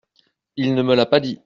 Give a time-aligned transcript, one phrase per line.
[0.55, 1.37] Il ne me l’a pas dit.